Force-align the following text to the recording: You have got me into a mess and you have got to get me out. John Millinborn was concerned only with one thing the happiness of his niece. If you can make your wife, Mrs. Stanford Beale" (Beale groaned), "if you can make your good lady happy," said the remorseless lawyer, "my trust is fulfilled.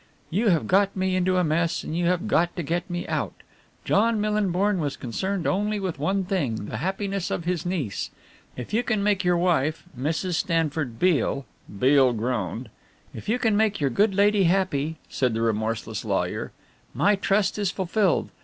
You 0.31 0.47
have 0.47 0.65
got 0.65 0.95
me 0.95 1.15
into 1.15 1.37
a 1.37 1.43
mess 1.43 1.83
and 1.83 1.95
you 1.95 2.07
have 2.07 2.27
got 2.27 2.55
to 2.55 2.63
get 2.63 2.89
me 2.89 3.05
out. 3.07 3.35
John 3.85 4.19
Millinborn 4.19 4.79
was 4.79 4.97
concerned 4.97 5.45
only 5.45 5.79
with 5.79 5.99
one 5.99 6.23
thing 6.25 6.65
the 6.65 6.77
happiness 6.77 7.29
of 7.29 7.45
his 7.45 7.67
niece. 7.67 8.09
If 8.57 8.73
you 8.73 8.81
can 8.81 9.03
make 9.03 9.23
your 9.23 9.37
wife, 9.37 9.83
Mrs. 9.95 10.33
Stanford 10.33 10.97
Beale" 10.97 11.45
(Beale 11.69 12.13
groaned), 12.13 12.69
"if 13.13 13.29
you 13.29 13.37
can 13.37 13.55
make 13.55 13.79
your 13.79 13.91
good 13.91 14.15
lady 14.15 14.45
happy," 14.45 14.97
said 15.07 15.35
the 15.35 15.41
remorseless 15.43 16.03
lawyer, 16.03 16.51
"my 16.95 17.15
trust 17.15 17.59
is 17.59 17.69
fulfilled. 17.69 18.29